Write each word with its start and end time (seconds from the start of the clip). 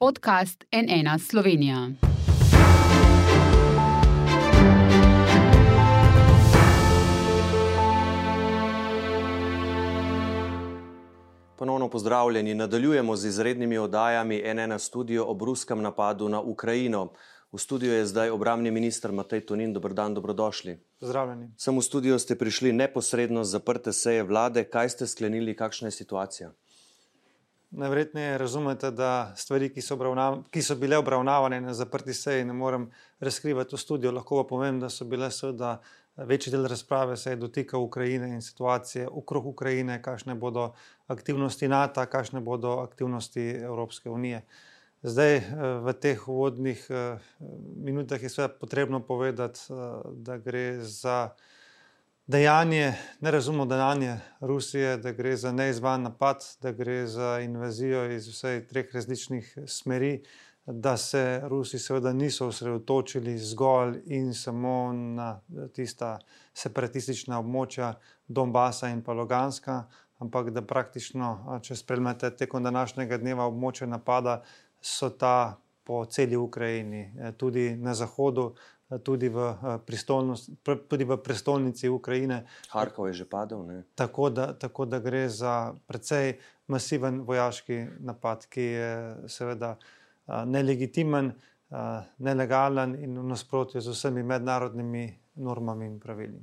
podcast 0.00 0.64
NN 0.72 1.18
Slovenija. 1.18 1.90
Ponovno 11.56 11.90
pozdravljeni. 11.90 12.54
Nadaljujemo 12.54 13.16
z 13.16 13.26
izrednimi 13.26 13.78
oddajami 13.78 14.42
NN 14.54 14.78
studio 14.78 15.24
ob 15.24 15.42
ruskem 15.42 15.82
napadu 15.82 16.28
na 16.28 16.40
Ukrajino. 16.40 17.12
V 17.52 17.58
studiu 17.58 17.92
je 17.92 18.06
zdaj 18.06 18.30
obramni 18.30 18.70
minister 18.70 19.12
Matej 19.12 19.46
Tonin. 19.46 19.72
Dobr 19.72 19.92
dan, 19.92 20.14
dobrodošli. 20.14 20.78
Pozdravljeni. 21.00 21.50
Sem 21.56 21.78
v 21.78 21.82
studio, 21.82 22.18
ste 22.18 22.38
prišli 22.38 22.72
neposredno 22.72 23.44
z 23.44 23.50
zaprte 23.50 23.92
seje 23.92 24.22
vlade. 24.22 24.64
Kaj 24.64 24.88
ste 24.88 25.06
sklenili, 25.06 25.56
kakšna 25.56 25.88
je 25.88 25.92
situacija? 25.92 26.52
Najverjetneje 27.70 28.38
razumete, 28.38 28.90
da 28.90 29.32
stvari, 29.36 29.68
ki 29.68 29.82
so, 29.84 29.98
ki 30.50 30.62
so 30.62 30.74
bile 30.80 30.96
obravnavane 30.96 31.60
na 31.60 31.74
zaprti 31.74 32.14
seji, 32.14 32.44
ne 32.44 32.52
morem 32.52 32.90
razkrivati 33.20 33.76
v 33.76 33.78
studiu. 33.78 34.12
Lahko 34.12 34.42
pa 34.42 34.48
povem, 34.48 34.80
da 34.80 34.88
so 34.88 35.04
bile 35.04 35.30
seveda 35.30 35.78
večji 36.16 36.50
del 36.50 36.64
razprave 36.66 37.16
se 37.16 37.30
je 37.30 37.36
dotikal 37.36 37.82
Ukrajine 37.82 38.28
in 38.28 38.42
situacije 38.42 39.08
okrog 39.08 39.46
Ukrajine, 39.46 40.02
kakšne 40.02 40.34
bodo 40.34 40.72
aktivnosti 41.06 41.68
NATO, 41.68 42.06
kakšne 42.06 42.40
bodo 42.40 42.78
aktivnosti 42.80 43.44
Evropske 43.50 44.10
unije. 44.10 44.42
Zdaj, 45.02 45.40
v 45.84 45.92
teh 46.00 46.28
uvodnih 46.28 46.88
minutah 47.76 48.22
je 48.22 48.28
seveda 48.28 48.54
potrebno 48.60 49.00
povedati, 49.00 49.60
da 50.14 50.38
gre 50.38 50.80
za 50.80 51.28
dejanje, 52.28 52.94
nerazumno 53.20 53.66
dejanje 53.66 54.16
Rusije, 54.40 54.96
da 54.96 55.12
gre 55.12 55.36
za 55.36 55.52
neizvan 55.52 56.02
napad, 56.02 56.44
da 56.60 56.72
gre 56.72 57.06
za 57.06 57.40
invazijo 57.40 58.10
iz 58.12 58.28
vseh 58.28 58.66
treh 58.68 58.94
različnih 58.94 59.58
smeri, 59.66 60.22
da 60.66 60.96
se 60.96 61.40
Rusi 61.44 61.78
seveda 61.78 62.12
niso 62.12 62.46
osredotočili 62.46 63.38
zgolj 63.38 64.02
in 64.06 64.34
samo 64.34 64.92
na 64.92 65.40
tista 65.72 66.18
separatistična 66.52 67.38
območja 67.40 67.94
Donbasa 68.28 68.88
in 68.92 69.00
pa 69.02 69.12
Loganska, 69.12 69.84
ampak 70.18 70.50
da 70.50 70.62
praktično, 70.62 71.60
če 71.62 71.76
spremljate 71.76 72.36
tekom 72.36 72.62
današnjega 72.62 73.18
dneva 73.18 73.48
območja 73.48 73.88
napada, 73.88 74.42
so 74.80 75.08
ta 75.08 75.56
po 75.84 76.04
celi 76.04 76.36
Ukrajini, 76.36 77.06
tudi 77.36 77.70
na 77.76 77.94
zahodu, 77.94 78.52
tudi 79.04 79.28
v, 79.28 79.52
tudi 80.88 81.04
v 81.04 81.16
prestolnici 81.20 81.88
Ukrajine. 81.88 82.44
Harkov 82.72 83.12
je 83.12 83.22
že 83.22 83.26
padel. 83.28 83.84
Tako 83.94 84.30
da, 84.30 84.52
tako 84.56 84.88
da 84.88 84.98
gre 84.98 85.28
za 85.28 85.74
precej 85.86 86.40
masiven 86.66 87.20
vojaški 87.24 88.00
napad, 88.00 88.48
ki 88.48 88.60
je 88.60 88.92
seveda 89.28 89.76
nelegitimen, 90.28 91.32
nelegalen 92.18 92.96
in 92.96 93.18
v 93.18 93.26
nasprotju 93.28 93.80
z 93.80 93.92
vsemi 93.92 94.22
mednarodnimi 94.22 95.36
normami 95.36 95.86
in 95.86 96.00
pravili. 96.00 96.40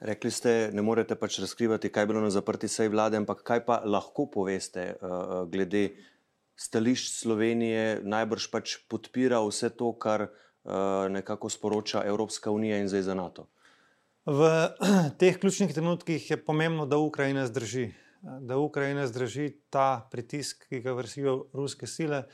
Rekli 0.00 0.30
ste, 0.30 0.70
ne 0.74 0.82
morete 0.82 1.14
pač 1.14 1.38
razkrivati, 1.38 1.88
kaj 1.88 2.02
je 2.02 2.10
bilo 2.10 2.20
na 2.20 2.30
zaprti 2.30 2.68
seji 2.68 2.90
vlade, 2.90 3.16
ampak 3.16 3.46
kaj 3.46 3.62
pa 3.64 3.78
lahko 3.86 4.26
poveste 4.26 4.98
glede 5.50 5.94
stališč 6.56 7.12
Slovenije, 7.22 8.02
najbrž 8.02 8.50
pač 8.50 8.76
podpira 8.90 9.40
vse 9.44 9.70
to, 9.70 9.92
kar 9.92 10.28
nekako 11.10 11.48
sporoča 11.48 12.02
Evropska 12.04 12.50
unija 12.50 12.78
in 12.78 12.88
zdaj 12.88 13.02
za 13.02 13.14
NATO. 13.14 13.46
V 14.26 14.42
teh 15.20 15.38
ključnih 15.38 15.74
trenutkih 15.74 16.30
je 16.30 16.36
pomembno, 16.44 16.86
da 16.86 16.98
Ukrajina 16.98 17.46
zdrži, 17.46 17.92
da 18.40 18.58
Ukrajina 18.58 19.06
zdrži 19.06 19.52
ta 19.70 20.08
pritisk, 20.10 20.66
ki 20.68 20.80
ga 20.80 20.92
vršijo 20.92 21.44
ruske 21.52 21.86
sile. 21.86 22.24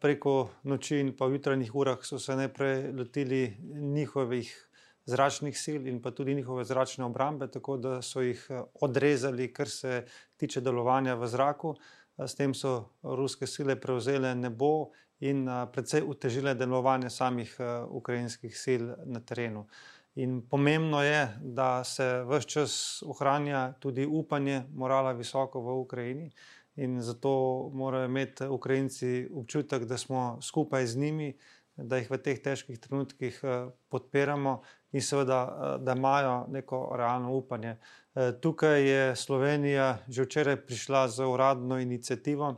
Preko 0.00 0.48
noči 0.64 0.96
in 0.98 1.12
pa 1.16 1.28
v 1.28 1.36
jutranjih 1.36 1.74
urah 1.74 2.00
so 2.02 2.18
se 2.18 2.34
najprej 2.36 2.88
lotili 2.96 3.56
njihovih 3.94 4.48
zračnih 5.06 5.54
sil 5.64 5.86
in 5.86 6.00
pa 6.02 6.10
tudi 6.10 6.34
njihove 6.34 6.64
zračne 6.64 7.04
obrambe, 7.04 7.46
tako 7.50 7.76
da 7.76 8.02
so 8.02 8.20
jih 8.20 8.40
odrezali, 8.80 9.52
kar 9.52 9.68
se 9.68 10.04
tiče 10.36 10.60
delovanja 10.60 11.14
v 11.14 11.28
zraku. 11.28 11.74
S 12.18 12.34
tem 12.34 12.54
so 12.54 12.90
ruske 13.02 13.46
sile 13.46 13.76
prevzele 13.80 14.34
nebo 14.34 14.90
in 15.20 15.46
precej 15.72 16.02
utežile 16.02 16.54
delovanje 16.54 17.10
samih 17.10 17.56
ukrajinskih 17.88 18.54
sil 18.62 18.82
na 19.04 19.20
terenu. 19.20 19.66
In 20.18 20.42
pomembno 20.50 21.02
je, 21.02 21.28
da 21.42 21.84
se 21.84 22.24
vse 22.26 22.48
čas 22.48 23.02
ohranja 23.06 23.72
tudi 23.78 24.06
upanje, 24.06 24.62
morala 24.74 25.12
visoko 25.12 25.60
v 25.60 25.76
Ukrajini, 25.78 26.30
in 26.76 27.00
zato 27.02 27.70
morajo 27.74 28.04
imeti 28.04 28.46
Ukrajinci 28.46 29.28
občutek, 29.34 29.84
da 29.84 29.98
smo 29.98 30.38
skupaj 30.42 30.86
z 30.86 30.96
njimi, 30.96 31.36
da 31.76 31.96
jih 31.96 32.10
v 32.10 32.18
teh 32.18 32.38
težkih 32.42 32.78
trenutkih 32.80 33.40
podpiramo 33.88 34.60
in 34.92 35.02
seveda, 35.02 35.78
da 35.80 35.94
imajo 35.94 36.46
neko 36.50 36.80
realno 36.98 37.32
upanje. 37.34 37.76
Tukaj 38.40 38.82
je 38.90 39.16
Slovenija 39.16 39.98
že 40.08 40.22
včeraj 40.22 40.56
prišla 40.66 41.08
z 41.08 41.26
uradno 41.26 41.78
iniciativo, 41.78 42.56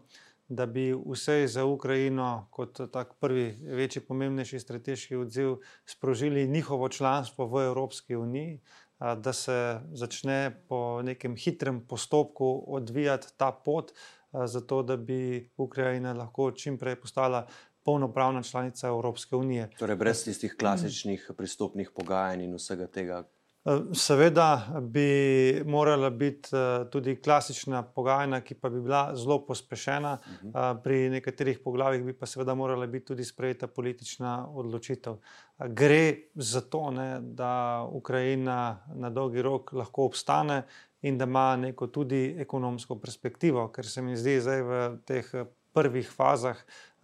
da 0.51 0.67
bi 0.67 0.91
vse 1.07 1.47
za 1.47 1.65
Ukrajino, 1.65 2.49
kot 2.51 2.81
tak 2.93 3.15
prvi, 3.21 3.59
večji, 3.63 4.03
pomembnejši 4.03 4.59
strateški 4.61 5.17
odziv, 5.17 5.57
sprožili 5.87 6.49
njihovo 6.49 6.89
članstvo 6.89 7.47
v 7.47 7.65
Evropski 7.67 8.17
uniji, 8.17 8.61
da 8.99 9.33
se 9.33 9.81
začne 9.93 10.63
po 10.69 11.03
nekem 11.03 11.37
hitrem 11.37 11.81
postopku 11.87 12.65
odvijati 12.67 13.27
ta 13.37 13.53
pot, 13.53 13.93
zato 14.33 14.83
da 14.83 14.97
bi 14.97 15.51
Ukrajina 15.57 16.13
lahko 16.13 16.51
čim 16.51 16.79
prej 16.79 16.97
postala 16.97 17.47
polnopravna 17.85 18.43
članica 18.43 18.89
Evropske 18.89 19.37
unije. 19.37 19.71
Torej, 19.79 19.97
brez 19.97 20.25
tistih 20.25 20.55
klasičnih 20.59 21.31
pristopnih 21.37 21.91
pogajanj 21.95 22.45
in 22.45 22.55
vsega 22.55 22.87
tega. 22.87 23.23
Seveda 23.93 24.81
bi 24.81 25.63
morala 25.67 26.11
biti 26.11 26.49
tudi 26.91 27.17
klasična 27.23 27.83
pogajanja, 27.83 28.41
ki 28.41 28.55
pa 28.55 28.71
bi 28.73 28.81
bila 28.81 29.11
zelo 29.15 29.37
pospešena, 29.47 30.15
pri 30.83 31.11
nekaterih 31.13 31.59
poglavjih 31.65 32.05
bi 32.05 32.15
pa 32.17 32.27
seveda 32.27 32.55
morala 32.55 32.87
biti 32.87 33.05
tudi 33.13 33.25
sprejeta 33.25 33.67
politična 33.67 34.49
odločitev. 34.49 35.19
Gre 35.69 36.17
za 36.35 36.61
to, 36.61 36.91
ne, 36.91 37.21
da 37.21 37.85
Ukrajina 37.93 38.81
na 38.95 39.11
dolgi 39.11 39.43
rok 39.43 39.73
lahko 39.73 40.09
obstane 40.09 40.63
in 41.03 41.19
da 41.19 41.25
ima 41.29 41.57
neko 41.57 41.87
tudi 41.87 42.37
ekonomsko 42.39 42.97
perspektivo, 42.97 43.69
ker 43.69 43.87
se 43.87 44.03
mi 44.03 44.17
zdi 44.17 44.41
zdaj 44.41 44.63
v 44.63 44.81
teh 45.05 45.35
prvih 45.73 46.09
fazah, 46.11 46.57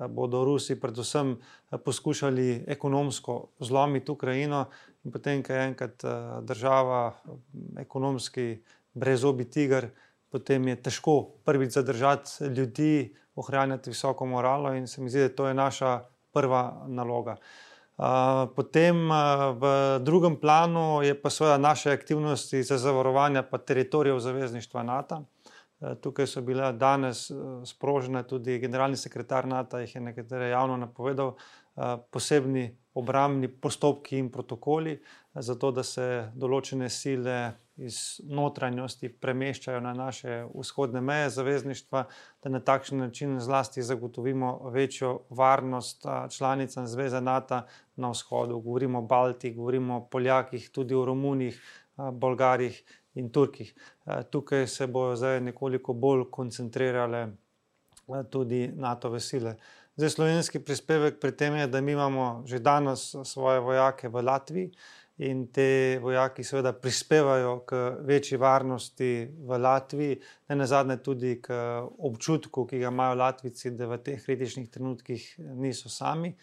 bodo 0.09 0.44
Rusi 0.44 0.81
predvsem 0.81 1.37
poskušali 1.84 2.65
ekonomsko 2.67 3.49
zlomiti 3.61 4.11
Ukrajino 4.12 4.65
in 5.06 5.12
potem, 5.15 5.43
ko 5.43 5.55
je 5.55 5.67
enkrat 5.69 6.03
država 6.43 7.15
ekonomski 7.78 8.56
brezzobi 8.94 9.47
tiger, 9.47 9.93
potem 10.34 10.67
je 10.69 10.81
težko 10.89 11.15
prvič 11.47 11.78
zadržati 11.78 12.50
ljudi, 12.50 13.15
ohranjati 13.37 13.91
visoko 13.91 14.27
moralo 14.27 14.75
in 14.75 14.87
se 14.87 15.00
mi 15.00 15.11
zdi, 15.11 15.28
da 15.28 15.28
to 15.28 15.47
je 15.49 15.55
naša 15.55 16.00
prva 16.33 16.84
naloga. 16.89 17.37
Potem 18.56 19.09
v 19.56 19.65
drugem 20.05 20.37
planu 20.37 21.03
je 21.03 21.15
pa 21.17 21.31
seveda 21.31 21.56
naše 21.59 21.93
aktivnosti 21.93 22.62
za 22.62 22.78
zavarovanje 22.78 23.43
pa 23.50 23.59
teritorijev 23.59 24.19
zavezništva 24.19 24.83
NATO. 24.83 25.23
Tukaj 26.00 26.27
so 26.27 26.41
bile 26.41 26.73
danes 26.73 27.31
sprožene 27.65 28.23
tudi 28.23 28.59
generalni 28.59 28.97
sekretar 28.97 29.47
NATO 29.47 29.78
jih 29.78 29.94
je 29.94 30.00
nekatere 30.00 30.49
javno 30.49 30.77
napovedal, 30.77 31.37
posebni 32.11 32.77
obrambni 32.96 33.48
postopki 33.48 34.18
in 34.18 34.30
protokoli, 34.32 34.96
zato 35.34 35.70
da 35.70 35.82
se 35.84 36.06
določene 36.34 36.88
sile 36.88 37.36
iz 37.76 37.98
notranjosti 38.24 39.10
premeščajo 39.20 39.82
na 39.84 39.92
naše 39.92 40.38
vzhodne 40.54 41.02
meje 41.04 41.28
zavezništva, 41.34 42.04
da 42.42 42.52
na 42.54 42.60
takšen 42.64 43.02
način 43.04 43.36
zlasti 43.40 43.84
zagotovimo 43.84 44.70
večjo 44.72 45.12
varnost 45.31 46.06
članicam 46.32 46.87
zveze 46.88 47.20
NATO 47.20 47.62
na 47.96 48.10
vzhodu. 48.14 48.60
Govorimo 48.60 49.04
o 49.04 49.08
Baltih, 49.10 49.56
govorimo 49.56 49.96
o 49.96 50.06
Poljakih, 50.10 50.70
tudi 50.72 50.94
o 50.94 51.04
Romunih, 51.04 51.60
Bolgarih 51.96 52.81
in 53.14 53.28
Turkih. 53.32 53.75
Tukaj 54.31 54.66
se 54.66 54.87
bojo 54.87 55.16
zdaj 55.16 55.40
nekoliko 55.40 55.92
bolj 55.92 56.31
koncentrirale 56.31 57.26
tudi 58.31 58.70
Natove 58.75 59.20
sile. 59.20 59.56
Zdaj, 59.96 60.10
slovenski 60.10 60.60
prispevek 60.60 61.14
pri 61.20 61.32
tem 61.32 61.54
je, 61.56 61.66
da 61.72 61.81
mi 61.81 61.93
imamo 61.93 62.43
že 62.44 62.58
danes 62.58 63.14
svoje 63.25 63.60
vojake 63.60 64.08
v 64.08 64.22
Latviji 64.22 64.70
in 65.19 65.46
ti 65.48 65.96
vojaki 66.02 66.44
seveda 66.44 66.72
prispevajo 66.72 67.54
k 67.64 67.78
večji 68.04 68.37
varnosti 68.37 69.28
v 69.48 69.58
Latviji, 69.58 70.19
nenazadnje 70.48 70.96
tudi 71.02 71.40
k 71.40 71.56
občutku, 71.98 72.66
ki 72.66 72.78
ga 72.78 72.93
imajo 72.93 73.14
Latvijci, 73.14 73.70
da 73.70 73.88
v 73.88 73.98
teh 74.04 74.20
kritičnih 74.20 74.69
trenutkih 74.69 75.25
niso 75.56 75.88
sami. 75.88 76.34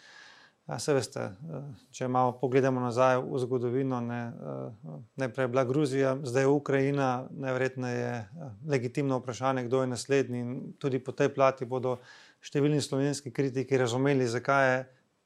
Ja, 0.67 0.77
se 0.79 0.93
veste, 0.95 1.19
eh, 1.19 1.63
če 1.91 2.07
malo 2.07 2.37
pogledamo 2.39 2.79
nazaj 2.79 3.17
v 3.19 3.39
zgodovino, 3.43 3.99
ne, 3.99 4.19
eh, 4.31 4.91
najprej 5.19 5.43
je 5.43 5.47
bila 5.51 5.63
Gruzija, 5.67 6.13
zdaj 6.23 6.43
je 6.43 6.47
Ukrajina, 6.47 7.07
najverjetneje 7.29 7.97
je 7.97 8.13
eh, 8.15 8.51
legitimno 8.69 9.17
vprašanje, 9.19 9.65
kdo 9.67 9.81
je 9.81 9.87
naslednji. 9.87 10.39
In 10.39 10.73
tudi 10.79 11.03
po 11.03 11.11
tej 11.11 11.33
plati 11.35 11.65
bodo 11.65 11.97
številni 12.39 12.79
slovenski 12.81 13.31
kritiki 13.31 13.77
razumeli, 13.77 14.27
zakaj 14.27 14.67
je 14.69 14.77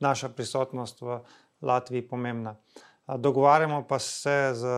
naša 0.01 0.29
prisotnost 0.29 1.01
v 1.01 1.19
Latviji 1.61 2.07
pomembna. 2.07 2.55
Dogovarjamo 3.07 3.85
pa 3.87 3.99
se 3.99 4.51
z 4.57 4.71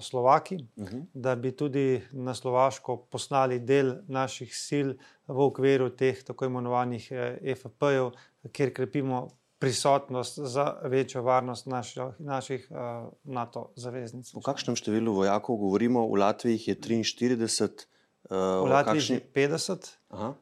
Slovaki, 0.00 0.56
uh 0.76 0.84
mhm. 0.84 0.96
-huh. 0.96 1.06
da 1.14 1.34
bi 1.34 1.50
tudi 1.52 2.02
na 2.12 2.34
Slovaško 2.34 2.96
poslali 3.10 3.58
del 3.58 3.96
naših 4.08 4.54
sil 4.66 4.88
v 5.26 5.40
okviru 5.40 5.90
teh 5.90 6.22
tako 6.24 6.44
imenovanih 6.44 7.12
FP-jev, 7.42 8.12
kjer 8.52 8.72
krepimo 8.72 9.28
prisotnost 9.66 10.38
za 10.38 10.74
večjo 10.82 11.22
varnost 11.22 11.66
naših, 11.66 12.02
naših 12.18 12.68
uh, 12.70 12.78
NATO 13.24 13.72
zaveznic. 13.76 14.30
O 14.34 14.40
kakšnem 14.40 14.78
številu 14.78 15.10
vojakov 15.16 15.58
govorimo? 15.58 16.04
V 16.06 16.22
Latviji 16.22 16.70
je 16.70 16.74
43, 16.78 17.34
uh, 18.30 18.62
v 18.62 18.70
Latviji 18.70 19.18
je 19.18 19.22
50. 19.34 19.90
Uh, 20.14 20.36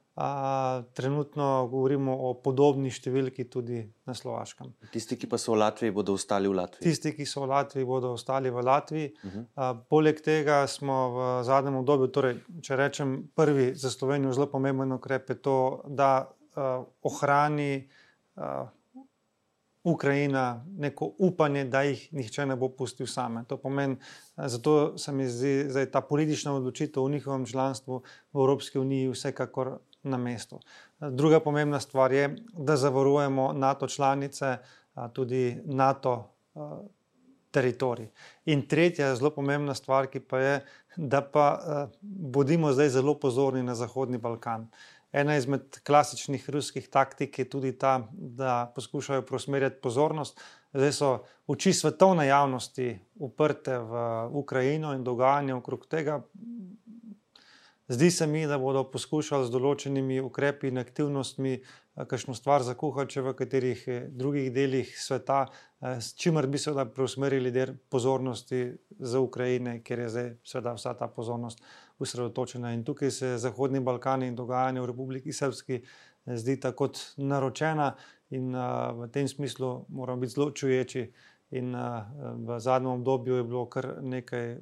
trenutno 0.92 1.46
govorimo 1.72 2.12
o 2.28 2.34
podobni 2.44 2.92
številki 2.92 3.48
tudi 3.48 3.80
na 4.04 4.12
Slovaškem. 4.14 4.74
Tisti, 4.92 5.16
ki 5.16 5.32
pa 5.32 5.40
so 5.40 5.56
v 5.56 5.62
Latviji, 5.64 5.96
bodo 5.96 6.18
ostali 6.20 6.52
v 6.52 6.60
Latviji. 6.60 6.84
Tisti, 6.84 7.16
ki 7.16 7.24
so 7.24 7.46
v 7.46 7.50
Latviji, 7.54 7.88
bodo 7.88 8.12
ostali 8.18 8.52
v 8.52 8.60
Latviji. 8.60 9.08
Uh 9.08 9.32
-huh. 9.32 9.48
uh, 9.56 9.72
poleg 9.88 10.20
tega 10.20 10.66
smo 10.68 11.00
v 11.16 11.18
zadnjem 11.48 11.80
obdobju, 11.80 12.12
torej, 12.12 12.36
če 12.60 12.76
rečem, 12.76 13.18
prvi 13.34 13.72
za 13.74 13.90
Slovenijo 13.90 14.36
zelo 14.36 14.52
pomemben 14.52 14.92
ukrep 14.92 15.32
je 15.32 15.40
to, 15.40 15.82
da 15.88 16.28
uh, 16.28 16.84
ohrani. 17.02 17.88
Uh, 18.36 18.68
Ukrajina 19.84 20.64
neko 20.78 21.10
upanje, 21.19 21.64
da 21.64 21.82
jih 21.82 22.08
nihče 22.12 22.46
ne 22.46 22.56
bo 22.56 22.69
pustil 22.69 23.06
same. 23.06 23.44
To 23.48 23.56
pomeni, 23.56 23.96
eh, 24.36 24.48
zato 24.48 24.98
se 24.98 25.12
mi 25.12 25.28
zdi, 25.28 25.64
da 25.64 25.81
je 25.81 25.90
ta 25.90 26.00
politična 26.00 26.54
odločitev 26.56 27.02
o 27.02 27.08
njihovem 27.08 27.46
članstvu 27.46 28.02
v 28.32 28.38
Evropski 28.38 28.78
uniji 28.78 29.08
vsekakor 29.08 29.78
na 30.02 30.16
mestu. 30.16 30.60
Eh, 31.00 31.10
druga 31.10 31.40
pomembna 31.40 31.81
stvar 31.81 32.12
je, 32.12 32.36
da 32.58 32.76
zavarujemo 32.76 33.52
NATO 33.52 33.88
članice, 33.88 34.46
eh, 34.46 35.08
tudi 35.12 35.60
NATO 35.64 36.31
teritorij. 37.54 38.08
In 38.44 38.66
tretja 38.69 39.14
zelo 39.14 39.31
pomembna 39.31 39.75
stvar, 39.75 40.06
ki 40.10 40.20
pa 40.20 40.38
je, 40.38 40.54
da 40.96 41.23
pa 41.23 41.88
bodimo 42.02 42.73
zdaj 42.73 42.88
zelo 42.88 43.14
pozorni 43.19 43.62
na 43.62 43.75
Zahodni 43.75 44.19
Balkan. 44.19 44.69
Ena 45.12 45.37
izmed 45.37 45.79
klasičnih 45.87 46.50
ruskih 46.50 46.88
taktik 46.88 47.38
je 47.38 47.49
tudi 47.49 47.73
ta, 47.79 48.08
da 48.12 48.73
poskušajo 48.75 49.23
preusmerjati 49.23 49.81
pozornost. 49.82 50.41
Zdaj 50.73 50.93
so 50.93 51.11
oči 51.46 51.73
svetovne 51.73 52.26
javnosti 52.26 52.99
uprte 53.14 53.79
v 53.79 54.02
Ukrajino 54.32 54.94
in 54.94 55.05
dogajanje 55.05 55.55
okrog 55.55 55.87
tega. 55.87 56.23
Zdi 57.88 58.11
se 58.11 58.26
mi, 58.26 58.46
da 58.46 58.58
bodo 58.58 58.82
poskušali 58.91 59.46
z 59.46 59.52
določenimi 59.52 60.20
ukrepi 60.20 60.73
in 60.73 60.81
aktivnostmi 60.81 61.61
Eh, 61.61 61.83
kakšno 61.94 62.35
stvar 62.35 62.62
zakuhati, 62.67 63.14
če 63.14 63.23
v 63.23 63.35
katerih 63.38 63.82
eh, 63.87 64.06
drugih 64.11 64.50
delih 64.55 64.91
sveta, 64.99 65.44
eh, 65.46 66.00
s 66.02 66.14
čimer 66.19 66.46
bi 66.50 66.58
se 66.58 66.75
da 66.75 66.85
preusmerili 66.85 67.52
del 67.55 67.76
pozornosti 67.91 68.64
za 68.99 69.20
Ukrajine, 69.20 69.79
ker 69.85 70.02
je 70.05 70.08
zdaj 70.08 70.32
seveda 70.43 70.75
vsa 70.75 70.94
ta 70.99 71.08
pozornost 71.08 71.62
usredotočena. 71.99 72.73
In 72.75 72.85
tukaj 72.85 73.11
se 73.11 73.37
Zahodni 73.38 73.81
Balkan 73.81 74.23
in 74.23 74.35
dogajanje 74.35 74.82
v 74.82 74.91
Republiki 74.91 75.32
Srpski 75.32 75.81
zdi 76.26 76.58
tako 76.61 76.91
naročena 77.17 77.94
in 78.35 78.50
v 78.50 79.08
tem 79.12 79.29
smislu 79.29 79.85
moramo 79.88 80.20
biti 80.20 80.35
zelo 80.35 80.50
čuječi. 80.50 81.06
In 81.55 81.76
v 82.46 82.58
zadnjem 82.58 82.91
obdobju 82.91 83.37
je 83.37 83.44
bilo 83.44 83.67
kar 83.70 83.87
nekaj 84.02 84.56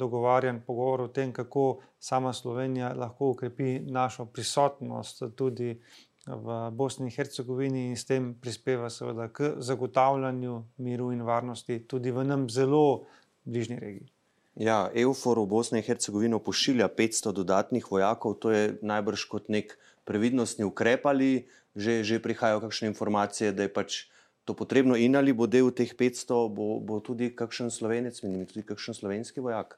dogovarjanj, 0.00 0.60
pogovorov 0.66 1.10
o 1.10 1.12
tem, 1.12 1.32
kako 1.32 1.80
sama 1.98 2.32
Slovenija 2.32 2.92
lahko 2.94 3.30
ukrepi 3.30 3.80
našo 3.80 4.26
prisotnost 4.26 5.22
tudi 5.36 5.80
v 6.26 6.70
Bosni 6.74 7.06
in 7.06 7.14
Hercegovini 7.14 7.86
in 7.86 7.96
s 7.96 8.04
tem 8.04 8.34
prispeva 8.34 8.90
seveda 8.90 9.28
k 9.30 9.54
zagotavljanju 9.62 10.62
miru 10.82 11.12
in 11.14 11.22
varnosti 11.22 11.78
tudi 11.86 12.10
v 12.10 12.24
nam 12.26 12.50
zelo 12.50 13.06
bližnji 13.44 13.78
regiji. 13.78 14.08
Ja, 14.56 14.90
EUFOR 14.94 15.38
v 15.44 15.46
Bosni 15.46 15.78
in 15.78 15.86
Hercegovini 15.86 16.38
pošilja 16.42 16.88
500 16.88 17.32
dodatnih 17.32 17.86
vojakov, 17.90 18.40
to 18.42 18.50
je 18.50 18.74
najbrž 18.82 19.28
kot 19.30 19.48
nek 19.48 19.78
previdnostni 20.04 20.64
ukrep 20.64 21.06
ali 21.06 21.46
že, 21.76 22.00
že 22.02 22.24
prihajajo 22.24 22.64
kakšne 22.64 22.88
informacije, 22.88 23.52
da 23.52 23.68
je 23.68 23.72
pač 23.72 24.08
to 24.48 24.56
potrebno 24.56 24.96
in 24.96 25.12
ali 25.16 25.36
bo 25.36 25.46
del 25.46 25.68
teh 25.70 25.92
500, 25.92 26.48
bo, 26.48 26.80
bo 26.80 27.04
tudi 27.04 27.28
kakšen 27.36 27.68
slovenec, 27.70 28.16
menim, 28.24 28.46
tudi 28.48 28.64
kakšen 28.64 28.96
slovenski 28.96 29.44
vojak. 29.44 29.76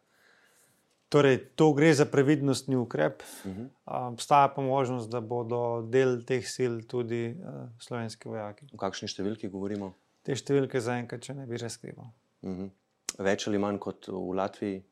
Torej, 1.09 1.39
to 1.57 1.73
gre 1.73 1.95
za 1.95 2.05
previdnostni 2.05 2.77
ukrep. 2.77 3.23
Uh 3.45 3.53
-huh. 3.53 3.69
Obstaja 4.13 4.49
pa 4.49 4.63
možnost, 4.63 5.11
da 5.11 5.21
bodo 5.21 5.83
del 5.83 6.25
teh 6.25 6.49
sil 6.55 6.75
tudi 6.89 7.37
uh, 7.41 7.69
slovenski 7.81 8.29
vojaki. 8.29 8.67
O 8.73 8.77
kakšni 8.77 9.09
številki 9.09 9.49
govorimo? 9.49 9.95
Te 10.23 10.37
številke 10.37 10.81
zaenkrat, 10.81 11.21
če 11.21 11.35
ne 11.35 11.47
bi 11.47 11.57
razkrival. 11.57 12.07
Uh 12.43 12.51
-huh. 12.51 12.71
Več 13.19 13.49
ali 13.49 13.59
manj 13.59 13.79
kot 13.79 14.09
v 14.09 14.35
Latviji? 14.35 14.83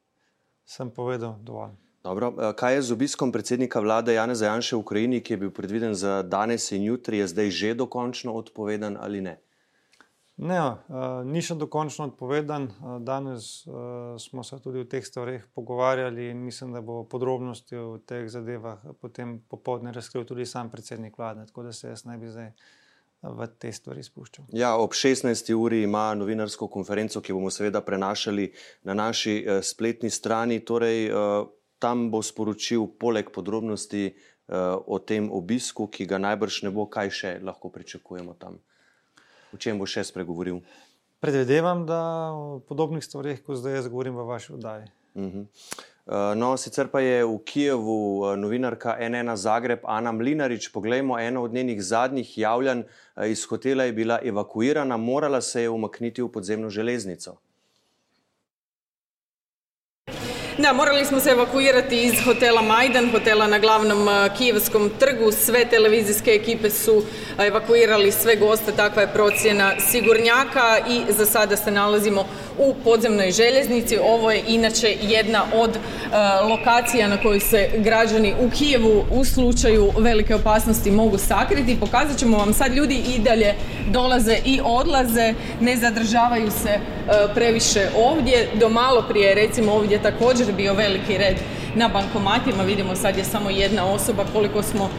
Sem 0.65 0.91
povedal 0.91 1.37
dovolj. 1.43 1.71
Dobro. 2.07 2.33
Kaj 2.57 2.75
je 2.75 2.83
z 2.83 2.93
obiskom 2.93 3.33
predsednika 3.33 3.81
vlade 3.81 4.15
Jana 4.15 4.35
Zajanša 4.35 4.77
v 4.77 4.79
Ukrajini, 4.79 5.21
ki 5.21 5.33
je 5.33 5.37
bil 5.37 5.51
predviden 5.51 5.95
za 5.95 6.23
danes 6.23 6.73
in 6.73 6.83
jutri, 6.83 7.19
je 7.19 7.27
zdaj 7.27 7.51
že 7.51 7.75
dokončno 7.75 8.33
odpovedan 8.33 8.97
ali 9.01 9.21
ne? 9.21 9.39
Ne, 10.37 10.59
uh, 10.61 11.23
ni 11.25 11.41
še 11.41 11.55
dokončno 11.57 12.11
odpovedan. 12.11 12.67
Uh, 12.69 12.97
danes 13.01 13.65
uh, 13.65 14.19
smo 14.21 14.45
se 14.45 14.59
tudi 14.61 14.83
o 14.85 14.89
teh 14.89 15.05
stvarih 15.05 15.47
pogovarjali 15.57 16.29
in 16.29 16.43
mislim, 16.45 16.75
da 16.77 16.83
bo 16.85 17.05
podrobnosti 17.09 17.79
o 17.81 17.97
teh 18.05 18.29
zadevah 18.29 18.85
potem 19.01 19.39
popoldne 19.49 19.95
razkril 19.97 20.27
tudi 20.29 20.45
sam 20.47 20.69
predsednik 20.71 21.17
vlade. 21.17 21.47
Tako 21.49 21.65
da 21.65 21.73
se 21.73 21.89
jaz 21.89 22.05
ne 22.05 22.19
bi 22.21 22.29
zdaj 22.29 22.53
v 23.23 23.49
te 23.59 23.73
stvari 23.73 24.05
spuščal. 24.05 24.51
Ja, 24.53 24.75
ob 24.77 24.93
16. 24.93 25.55
uri 25.57 25.83
ima 25.87 26.11
novinarsko 26.15 26.69
konferenco, 26.69 27.25
ki 27.25 27.33
bomo 27.33 27.49
seveda 27.51 27.81
prenašali 27.81 28.51
na 28.85 28.95
naši 28.95 29.39
uh, 29.41 29.65
spletni 29.65 30.13
strani. 30.13 30.61
Torej, 30.61 31.07
uh, 31.09 31.49
tam 31.81 32.11
bo 32.13 32.21
sporočil 32.21 32.85
poleg 33.01 33.33
podrobnosti 33.33 34.11
uh, 34.13 34.77
o 34.85 35.01
tem 35.01 35.33
obisku, 35.33 35.89
ki 35.89 36.05
ga 36.05 36.21
najbrž 36.21 36.67
ne 36.69 36.77
bo, 36.77 36.91
kaj 36.93 37.21
še 37.25 37.39
lahko 37.41 37.73
pričakujemo 37.73 38.37
tam. 38.37 38.61
O 39.53 39.57
čem 39.59 39.79
bo 39.79 39.87
še 39.87 40.05
spregovoril? 40.05 40.61
Predvidevam, 41.21 41.87
da 41.87 42.01
o 42.37 42.59
podobnih 42.69 43.05
stvarih, 43.05 43.41
kot 43.45 43.59
zdaj 43.63 43.81
jaz 43.81 43.89
govorim 43.89 44.17
v 44.17 44.27
vaši 44.29 44.53
oddaji. 44.53 44.91
Uh 45.15 45.23
mhm. 45.23 45.41
eh, 45.41 45.45
-huh. 45.45 46.35
No, 46.35 46.57
sicer 46.57 46.87
pa 46.89 47.01
je 47.01 47.25
v 47.25 47.39
Kijevu 47.45 48.33
eh, 48.33 48.37
novinarka 48.37 48.97
NN 49.09 49.37
Zagreb 49.37 49.81
Ana 49.85 50.13
Mlinarič. 50.13 50.69
Poglejmo, 50.73 51.19
eno 51.19 51.43
od 51.43 51.53
njenih 51.53 51.83
zadnjih 51.83 52.39
javljanj 52.39 52.81
eh, 52.81 53.31
iz 53.31 53.45
hotela 53.45 53.85
je 53.85 53.93
bila 53.93 54.21
evakuirana, 54.23 54.97
morala 54.97 55.41
se 55.41 55.63
je 55.63 55.71
umakniti 55.71 56.23
v 56.23 56.29
podzemno 56.29 56.71
železnico. 56.71 57.37
Da, 60.59 60.73
morali 60.73 61.05
smo 61.05 61.21
se 61.21 61.31
evakuirati 61.31 62.03
iz 62.03 62.15
hotela 62.25 62.63
Majdan, 62.63 63.11
hotela 63.11 63.47
na 63.47 63.59
glavnom 63.59 64.03
uh, 64.03 64.37
Kijevskom 64.39 64.91
trgu. 64.99 65.33
Sve 65.33 65.65
televizijske 65.65 66.31
ekipe 66.31 66.71
su 66.71 66.97
uh, 66.97 67.05
evakuirali 67.39 68.13
sve 68.13 68.37
goste, 68.37 68.73
takva 68.73 69.03
je 69.03 69.13
procjena 69.13 69.73
sigurnjaka 69.91 70.79
i 70.89 71.03
za 71.13 71.27
sada 71.27 71.57
se 71.57 71.71
nalazimo 71.71 72.27
u 72.59 72.75
podzemnoj 72.85 73.31
željeznici. 73.31 73.99
Ovo 73.99 74.31
je 74.31 74.43
inače 74.49 74.97
jedna 75.01 75.43
od 75.55 75.71
uh, 75.71 76.51
lokacija 76.51 77.09
na 77.09 77.17
kojoj 77.23 77.41
se 77.41 77.71
građani 77.77 78.35
u 78.41 78.51
Kijevu 78.51 79.05
u 79.11 79.25
slučaju 79.25 79.93
velike 79.99 80.35
opasnosti 80.35 80.91
mogu 80.91 81.19
sakriti. 81.19 81.81
Pokazat 81.81 82.19
ćemo 82.19 82.39
vam 82.39 82.53
sad 82.53 82.73
ljudi 82.73 83.03
i 83.17 83.19
dalje 83.19 83.55
dolaze 83.91 84.39
i 84.45 84.61
odlaze, 84.65 85.35
ne 85.61 85.77
zadržavaju 85.77 86.51
se 86.51 86.79
previše 87.35 87.89
ovdje. 87.97 88.49
Do 88.55 88.69
malo 88.69 89.05
prije 89.09 89.35
recimo 89.35 89.73
ovdje 89.73 90.03
također 90.03 90.53
bio 90.53 90.75
veliki 90.75 91.19
red 91.19 91.37
na 91.75 91.89
bankomatima. 91.89 92.63
Vidimo 92.63 92.97
sad 92.97 93.17
je 93.17 93.25
samo 93.25 93.51
jedna 93.51 93.87
osoba 93.87 94.25
koliko 94.33 94.63
smo 94.63 94.85
uh, 94.85 94.91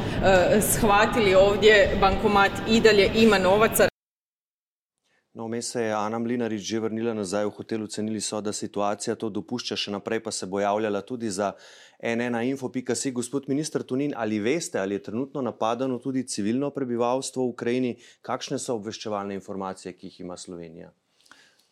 shvatili 0.61 1.35
ovdje 1.35 1.97
bankomat 2.01 2.51
i 2.69 2.79
dalje 2.79 3.09
ima 3.15 3.37
novaca. 3.37 3.96
No, 5.37 5.45
vmes 5.45 5.67
se 5.71 5.81
je 5.81 5.93
Ana 5.93 6.17
Mlinarič 6.19 6.61
že 6.65 6.79
vrnila 6.81 7.13
nazaj 7.13 7.45
v 7.45 7.53
hotel, 7.53 7.83
ocenili 7.85 8.17
so, 8.17 8.39
da 8.41 8.49
situacija 8.49 9.13
to 9.21 9.27
dopušča, 9.29 9.75
še 9.77 9.91
naprej 9.93 10.23
pa 10.25 10.31
se 10.33 10.47
bo 10.49 10.57
javljala 10.57 11.03
tudi 11.05 11.29
za 11.29 11.51
nnainfo.si. 12.01 13.11
Gospod 13.13 13.45
minister 13.45 13.83
Tunin, 13.85 14.15
ali 14.17 14.39
veste, 14.41 14.79
ali 14.81 14.97
je 14.97 15.03
trenutno 15.03 15.43
napadano 15.45 15.99
tudi 16.01 16.23
civilno 16.25 16.71
prebivalstvo 16.73 17.45
v 17.45 17.53
Ukrajini? 17.53 17.91
Kakšne 18.25 18.57
so 18.57 18.79
obveščevalne 18.81 19.37
informacije, 19.37 19.93
ki 19.93 20.09
jih 20.09 20.23
ima 20.25 20.37
Slovenija? 20.41 20.89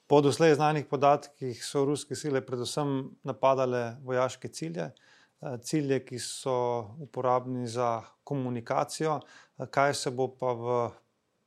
Po 0.06 0.20
doslej 0.22 0.54
znanih 0.60 0.86
podatkih 0.86 1.64
so 1.66 1.88
ruske 1.90 2.14
sile 2.14 2.44
predvsem 2.46 3.18
napadale 3.26 3.96
vojaške 4.06 4.52
cilje, 4.54 4.92
eh, 4.94 5.58
cilje, 5.66 6.04
ki 6.06 6.22
so 6.22 6.86
uporabni 7.02 7.66
za 7.66 8.04
komunikacijo. 8.22 9.18
Eh, 9.58 9.66
kaj 9.66 9.98
se 9.98 10.14
bo 10.14 10.30
pa 10.38 10.54
v 10.54 10.78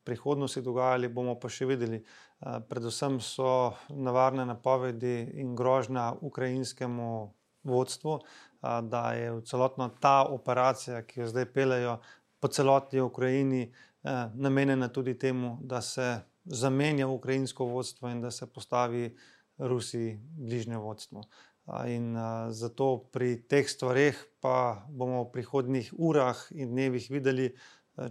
prihodnosti 0.08 0.64
dogajali, 0.64 1.12
bomo 1.12 1.36
pa 1.36 1.50
še 1.52 1.68
videli. 1.68 2.00
Predvsem 2.40 3.18
so 3.20 3.74
navarne 3.92 4.46
napovedi 4.48 5.28
in 5.42 5.52
grožnja 5.58 6.14
ukrajinskemu 6.24 7.10
vodstvu, 7.68 8.18
da 8.62 9.02
je 9.12 9.34
celotna 9.44 9.90
ta 10.00 10.22
operacija, 10.24 11.02
ki 11.04 11.20
jo 11.20 11.28
zdaj 11.28 11.46
pelejo 11.52 11.98
po 12.40 12.48
celotni 12.48 13.04
Ukrajini, 13.04 13.66
namenjena 14.34 14.88
tudi 14.88 15.18
temu, 15.18 15.58
da 15.60 15.82
se 15.84 16.20
zamenja 16.44 17.08
ukrajinsko 17.08 17.64
vodstvo 17.64 18.08
in 18.08 18.22
da 18.24 18.30
se 18.30 18.46
postavi 18.46 19.10
Rusiji 19.58 20.16
bližnje 20.22 20.78
vodstvo. 20.78 21.22
In 21.86 22.14
zato 22.50 22.96
pri 23.12 23.42
teh 23.44 23.68
stvareh 23.68 24.16
pa 24.40 24.86
bomo 24.88 25.26
v 25.26 25.32
prihodnjih 25.34 25.90
urah 25.98 26.38
in 26.56 26.70
dnevih 26.72 27.10
videli, 27.10 27.50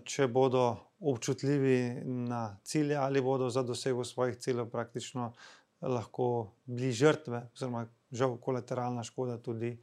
če 0.04 0.28
bodo 0.28 0.87
občutljivi 1.00 2.02
na 2.06 2.58
cilje 2.64 2.96
ali 2.96 3.22
bodo 3.22 3.50
za 3.50 3.64
dosego 3.64 4.04
svojih 4.04 4.38
ciljev 4.38 4.70
praktično 4.70 5.34
lahko 5.82 6.52
bili 6.66 6.92
žrtve, 6.92 7.50
oziroma 7.54 7.88
žal 8.12 8.38
kolateralna 8.38 9.04
škoda 9.04 9.38
tudi 9.38 9.78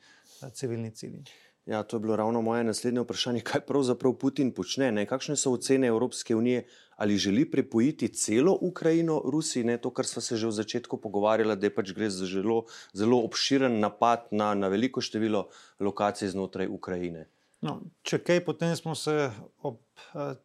civilni 0.52 0.90
cilji. 0.90 1.25
Ja, 1.66 1.83
to 1.83 1.97
je 1.97 2.00
bilo 2.00 2.16
ravno 2.16 2.42
moje 2.42 2.64
naslednje 2.64 3.00
vprašanje. 3.00 3.40
Kaj 3.40 3.61
pravzaprav 3.61 4.12
Putin 4.21 4.50
počne? 4.52 4.90
Ne? 4.92 5.06
Kakšne 5.06 5.37
so 5.37 5.52
ocene 5.52 5.87
Evropske 5.87 6.37
unije? 6.37 6.66
Ali 6.97 7.16
želi 7.16 7.50
prepojiti 7.50 8.09
celo 8.09 8.59
Ukrajino 8.61 9.23
Rusiji? 9.25 9.64
Ne? 9.64 9.78
To, 9.78 9.90
kar 9.90 10.06
smo 10.06 10.23
se 10.23 10.37
že 10.37 10.47
v 10.47 10.52
začetku 10.52 11.00
pogovarjali, 11.00 11.56
da 11.56 11.71
pač 11.71 11.94
gre 11.97 12.11
za 12.11 12.26
zelo, 12.26 12.64
zelo 12.92 13.23
obširen 13.25 13.80
napad 13.80 14.28
na, 14.30 14.54
na 14.54 14.68
veliko 14.68 15.00
število 15.00 15.49
lokacij 15.80 16.28
znotraj 16.28 16.68
Ukrajine. 16.68 17.28
No, 17.64 17.80
če 18.02 18.18
kaj, 18.21 18.44
potem 18.44 18.76
smo 18.76 18.94
se 18.94 19.30
ob 19.62 19.80
eh, 20.12 20.37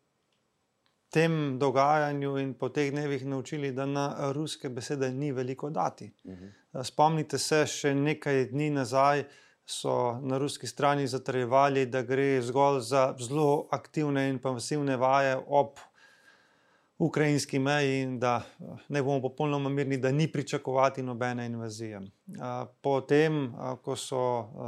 tem 1.10 1.60
dogajanju 1.60 2.38
in 2.38 2.54
po 2.54 2.70
teh 2.70 2.92
dnevih 2.92 3.26
naučili, 3.26 3.72
da 3.72 3.86
na 3.86 4.32
ruske 4.32 4.70
besede 4.70 5.12
ni 5.12 5.32
veliko 5.32 5.70
dati. 5.70 6.12
Uh 6.24 6.32
mhm. 6.32 6.46
-huh. 6.74 6.84
Spomnite 6.84 7.38
se, 7.38 7.66
še 7.68 7.94
nekaj 7.94 8.46
dni 8.46 8.70
nazaj 8.70 9.24
so 9.66 10.20
na 10.22 10.38
ruski 10.38 10.68
strani 10.68 11.08
zatrjevali, 11.08 11.86
da 11.86 12.02
gre 12.02 12.42
zgolj 12.42 12.80
za 12.82 13.16
zelo 13.20 13.68
aktivne 13.72 14.30
in 14.30 14.40
pasivne 14.40 14.98
vaje 14.98 15.38
ob 15.48 15.78
ukrajinski 16.98 17.60
meji 17.60 18.02
in 18.02 18.20
da 18.20 18.42
ne 18.88 19.04
bomo 19.04 19.22
popolnoma 19.22 19.70
mirni, 19.70 19.98
da 19.98 20.12
ni 20.12 20.28
pričakovati 20.32 21.04
nobene 21.04 21.46
invazije. 21.46 22.02
Potem, 22.82 23.54
ko 23.82 23.96
so 23.96 24.20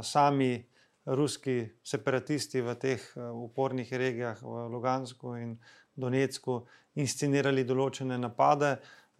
sami 0.02 0.64
ruski 1.06 1.66
separatisti 1.82 2.60
v 2.60 2.74
teh 2.78 3.02
upornih 3.16 3.92
regijah, 3.92 4.42
v 4.42 4.68
Lugansku 4.72 5.36
in 5.36 5.56
Donetsku, 5.96 6.62
inscenirali 6.94 7.64
določene 7.64 8.18
napade, 8.18 8.76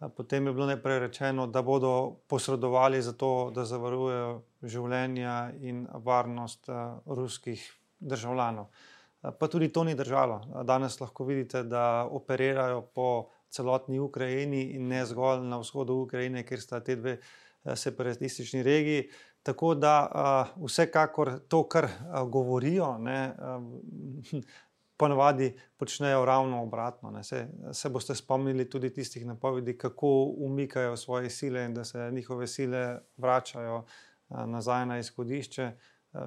Potem 0.09 0.47
je 0.47 0.53
bilo 0.53 0.65
najprej 0.65 0.99
rečeno, 0.99 1.47
da 1.47 1.61
bodo 1.61 2.15
posredovali 2.27 3.01
za 3.01 3.13
to, 3.13 3.51
da 3.55 3.65
zavarujejo 3.65 4.41
življenja 4.63 5.53
in 5.61 5.85
varnost 5.93 6.67
ruskih 7.05 7.63
državljanov. 7.99 8.67
Pa 9.39 9.47
tudi 9.47 9.69
to 9.71 9.83
ni 9.87 9.95
držalo. 9.95 10.41
Danes 10.67 10.99
lahko 10.99 11.23
vidite, 11.23 11.63
da 11.63 12.07
operirajo 12.11 12.81
po 12.81 13.29
celotni 13.49 13.99
Ukrajini 13.99 14.73
in 14.75 14.89
ne 14.91 15.05
zgolj 15.05 15.45
na 15.47 15.61
vzhodu 15.61 15.95
Ukrajine, 16.03 16.43
kjer 16.43 16.61
sta 16.61 16.81
te 16.83 16.97
dve 16.99 17.17
separatistični 17.63 18.63
regiji. 18.63 19.07
Tako 19.43 19.75
da 19.75 19.95
vsekakor 20.55 21.39
to, 21.47 21.63
kar 21.67 21.87
govorijo, 22.29 22.97
ne, 22.97 23.35
ponavadi 24.97 25.57
počnejo 25.77 26.25
ravno 26.25 26.63
obratno. 26.63 27.23
Se, 27.23 27.47
se 27.73 27.89
boste 27.89 28.15
spomnili 28.15 28.69
tudi 28.69 28.93
tistih 28.93 29.25
napovedi, 29.25 29.77
kako 29.77 30.07
umikajo 30.37 30.97
svoje 30.97 31.29
sile 31.29 31.65
in 31.65 31.73
da 31.73 31.83
se 31.83 32.11
njihove 32.11 32.47
sile 32.47 32.99
vračajo 33.17 33.85
nazaj 34.29 34.85
na 34.85 34.99
izhodišče. 34.99 35.71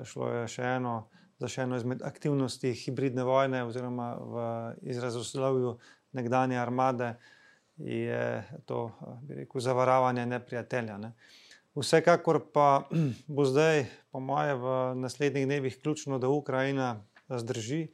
Šlo 0.05 0.29
je 0.29 0.49
še 0.49 0.63
eno, 0.63 1.09
za 1.39 1.49
še 1.49 1.63
eno 1.63 1.77
izmed 1.77 2.03
aktivnosti 2.03 2.75
hibridne 2.75 3.25
vojne, 3.25 3.65
oziroma 3.65 4.11
v 4.21 4.45
izrazoslovju 4.91 5.79
nekdanje 6.13 6.59
armade, 6.59 7.15
je 7.77 8.45
to, 8.65 8.91
bi 9.23 9.35
rekel, 9.35 9.61
zavaravanje 9.61 10.27
neprijatelja. 10.27 10.99
Ne. 10.99 11.13
Vsekakor 11.77 12.41
pa 12.53 12.89
bo 13.37 13.45
zdaj, 13.45 13.85
po 14.11 14.21
mojem, 14.21 14.61
v 14.61 14.77
naslednjih 15.05 15.47
dnevih 15.47 15.81
ključno, 15.83 16.19
da 16.19 16.29
Ukrajina 16.29 16.97
zdrži 17.29 17.89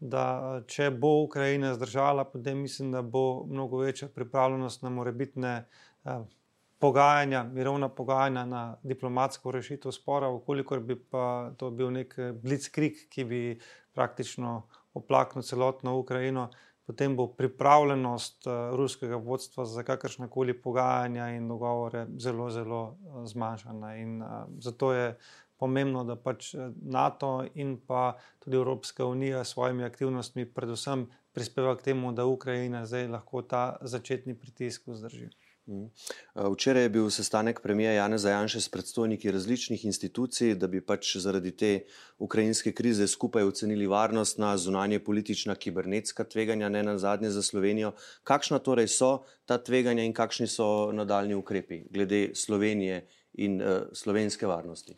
da 0.00 0.62
če 0.68 0.90
bo 0.92 1.22
Ukrajina 1.24 1.72
zdržala, 1.74 2.26
potem 2.28 2.58
mislim, 2.60 2.92
da 2.92 3.02
bo 3.02 3.44
mnogo 3.48 3.78
večja 3.78 4.08
pripravljenost 4.08 4.82
na 4.82 4.90
morebitne 4.90 5.52
eh, 6.04 6.18
pogajanja, 6.78 7.44
mirovna 7.44 7.88
pogajanja 7.88 8.44
na 8.44 8.62
diplomatsko 8.82 9.50
rešitev 9.50 9.92
spora, 9.92 10.28
ukolikor 10.28 10.80
bi 10.80 10.96
pa 10.96 11.52
to 11.56 11.70
bil 11.70 11.90
nek 11.90 12.14
blitzkrieg, 12.42 13.06
ki 13.08 13.24
bi 13.24 13.42
praktično 13.96 14.66
oplaknil 14.94 15.42
celotno 15.42 15.96
Ukrajino, 15.98 16.50
potem 16.86 17.16
bo 17.16 17.26
pripravljenost 17.26 18.46
eh, 18.46 18.50
ruskega 18.76 19.16
vodstva 19.16 19.64
za 19.64 19.82
kakršne 19.82 20.28
koli 20.30 20.54
pogajanja 20.62 21.28
in 21.36 21.48
dogovore 21.48 22.06
zelo, 22.18 22.50
zelo 22.50 22.96
zmanjšana. 23.24 23.96
In 23.96 24.22
zato 24.58 24.92
je 24.92 25.16
pomembno, 25.56 26.04
da 26.04 26.16
pač 26.16 26.54
eh, 26.54 26.70
NATO 26.82 27.44
in 27.54 27.76
pa 27.86 28.16
tudi 28.38 28.56
Evropska 28.56 29.06
unija 29.06 29.44
s 29.44 29.54
svojimi 29.54 29.84
aktivnostmi, 29.84 30.46
predvsem 30.46 31.06
prispeva 31.32 31.76
k 31.76 31.82
temu, 31.90 32.12
da 32.12 32.24
Ukrajina 32.26 32.86
zdaj 32.86 33.08
lahko 33.08 33.42
ta 33.42 33.76
začetni 33.80 34.34
pritisk 34.34 34.88
vzdrži. 34.88 35.30
Mhm. 35.68 35.84
Eh, 36.34 36.48
včeraj 36.52 36.82
je 36.82 36.88
bil 36.88 37.10
sestanek 37.10 37.60
premijeja 37.62 37.92
Jana 37.92 38.18
Zajanša 38.18 38.60
s 38.60 38.68
predstojniki 38.68 39.30
različnih 39.30 39.84
institucij, 39.84 40.54
da 40.54 40.66
bi 40.66 40.80
pač 40.80 41.16
zaradi 41.16 41.50
te 41.56 41.84
ukrajinske 42.18 42.72
krize 42.72 43.06
skupaj 43.06 43.42
ocenili 43.42 43.86
varnostna, 43.86 44.56
zunanje 44.56 44.98
politična, 44.98 45.54
kibernetska 45.54 46.24
tveganja, 46.24 46.68
ne 46.68 46.82
na 46.82 46.98
zadnje 46.98 47.30
za 47.30 47.42
Slovenijo. 47.42 47.92
Kakšna 48.22 48.58
torej 48.58 48.88
so 48.88 49.24
ta 49.44 49.58
tveganja 49.58 50.04
in 50.04 50.14
kakšni 50.14 50.46
so 50.46 50.92
nadaljni 50.92 51.34
ukrepi 51.34 51.82
glede 51.90 52.30
Slovenije 52.34 53.06
in 53.34 53.62
uh, 53.62 53.68
slovenske 53.92 54.46
varnosti? 54.46 54.94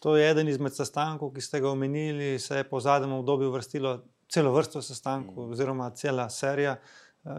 To 0.00 0.16
je 0.16 0.30
eden 0.30 0.48
izmed 0.48 0.76
sestankov, 0.76 1.32
ki 1.34 1.40
ste 1.40 1.60
ga 1.60 1.70
omenili, 1.70 2.38
se 2.38 2.56
je 2.56 2.68
po 2.68 2.80
zadnjem 2.80 3.12
obdobju 3.12 3.50
vrstilo 3.50 4.00
celo 4.30 4.52
vrsto 4.52 4.82
sestankov, 4.82 5.46
mm. 5.46 5.52
oziroma 5.52 5.90
cela 5.90 6.28
serija. 6.30 6.76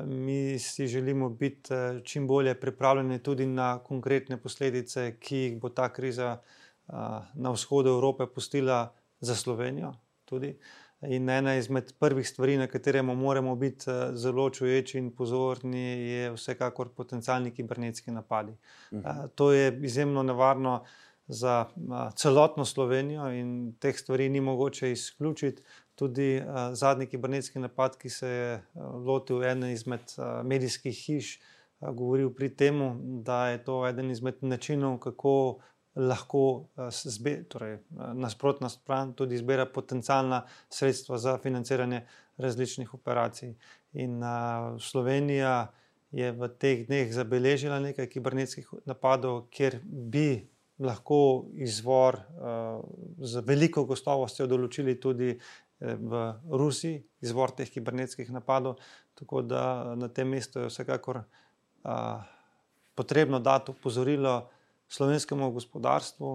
Mi 0.06 0.60
si 0.60 0.88
želimo 0.88 1.30
biti 1.30 1.74
eh, 1.74 2.02
čim 2.04 2.28
bolje 2.28 2.60
pripravljeni 2.60 3.24
tudi 3.24 3.46
na 3.46 3.80
konkretne 3.80 4.38
posledice, 4.38 5.16
ki 5.20 5.38
jih 5.38 5.60
bo 5.60 5.70
ta 5.70 5.90
kriza 5.94 6.38
eh, 6.38 6.94
na 7.34 7.52
vzhodu 7.52 7.90
Evrope 7.90 8.26
pustila 8.36 8.94
za 9.20 9.36
Slovenijo. 9.36 9.94
Tudi. 10.26 10.58
In 11.02 11.30
ena 11.30 11.56
izmed 11.56 11.94
prvih 12.00 12.30
stvari, 12.30 12.58
na 12.58 12.68
katere 12.68 13.02
moramo 13.02 13.56
biti 13.56 13.86
zelo 14.14 14.50
čuječi 14.50 14.98
in 14.98 15.12
pozorni, 15.16 16.10
je 16.10 16.32
vsekakor 16.32 16.90
potencijalni 16.90 17.52
kibernetski 17.52 18.12
napadi. 18.12 18.52
Uh 18.52 19.00
-huh. 19.00 19.30
To 19.36 19.52
je 19.52 19.80
izjemno 19.84 20.24
nevarno 20.24 20.86
za 21.32 21.66
celotno 22.16 22.66
Slovenijo 22.66 23.30
in 23.32 23.74
teh 23.80 23.96
stvari 23.96 24.30
ni 24.30 24.42
mogoče 24.42 24.92
izključiti. 24.92 25.64
Tudi 25.96 26.44
zadnji 26.74 27.08
kibernetski 27.08 27.60
napad, 27.60 27.96
ki 27.98 28.10
se 28.10 28.28
je 28.28 28.62
lotil 29.06 29.44
ene 29.44 29.74
izmed 29.74 30.02
medijskih 30.44 30.96
hiš, 31.06 31.40
govori 31.80 32.28
pri 32.36 32.50
tem, 32.56 32.82
da 33.24 33.48
je 33.48 33.64
to 33.64 33.88
eden 33.88 34.12
izmed 34.12 34.42
načinov, 34.42 34.98
kako 35.00 35.60
lahko 35.96 36.68
zbe, 36.92 37.44
torej, 37.50 37.78
nasprotna 38.14 38.70
stran 38.70 39.14
tudi 39.14 39.38
zbira 39.38 39.66
potencijalna 39.66 40.46
sredstva 40.70 41.18
za 41.18 41.38
financiranje 41.38 42.06
različnih 42.38 42.94
operacij. 42.94 43.54
In 43.94 44.22
Slovenija 44.80 45.72
je 46.12 46.32
v 46.32 46.48
teh 46.60 46.88
dneh 46.88 47.12
zabeležila 47.14 47.80
nekaj 47.80 48.08
kibernetskih 48.10 48.70
napadov, 48.86 49.46
kjer 49.52 49.80
bi 49.84 50.48
lahko 50.82 51.46
izvor 51.62 52.18
uh, 52.18 52.82
z 53.22 53.44
veliko 53.46 53.86
gotovostjo 53.86 54.48
določili 54.50 54.98
tudi 55.02 55.30
eh, 55.32 55.96
v 55.96 56.22
Rusiji, 56.50 57.02
izvor 57.22 57.54
teh 57.58 57.70
kibernetskih 57.70 58.32
napadov. 58.34 58.80
Tako 59.18 59.44
da 59.46 59.94
na 59.96 60.10
tem 60.10 60.30
mestu 60.34 60.64
je 60.64 60.72
vsekakor 60.72 61.22
uh, 61.22 62.24
potrebno 62.98 63.40
dati 63.40 63.72
upozorilo 63.72 64.50
slovenskemu 64.92 65.52
gospodarstvu, 65.56 66.32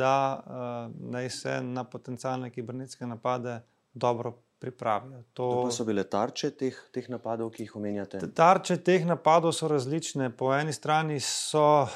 da 0.00 0.14
uh, 0.38 1.10
naj 1.12 1.30
se 1.30 1.58
na 1.62 1.84
potencijalne 1.84 2.50
kibernetske 2.54 3.06
napade 3.06 3.60
dobro 3.94 4.38
pripravijo. 4.58 5.22
To, 5.32 5.48
to 5.64 5.70
so 5.72 5.84
bile 5.84 6.04
tarče 6.04 6.50
teh, 6.58 6.78
teh 6.94 7.08
napadov, 7.10 7.52
ki 7.54 7.66
jih 7.66 7.76
omenjate? 7.78 8.20
Tarče 8.34 8.78
teh 8.84 9.06
napadov 9.06 9.54
so 9.56 9.68
različne. 9.70 10.30
Po 10.36 10.50
eni 10.56 10.72
strani 10.72 11.20
so 11.22 11.82
uh, 11.82 11.90